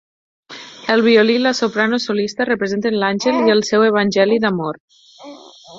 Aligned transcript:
El 0.93 1.03
violí 1.07 1.35
i 1.39 1.43
la 1.43 1.51
soprano 1.59 1.99
solista 2.07 2.49
representen 2.53 2.99
l'àngel 3.05 3.39
i 3.45 3.55
el 3.59 3.63
seu 3.73 3.87
Evangeli 3.91 4.43
d'amor. 4.47 4.83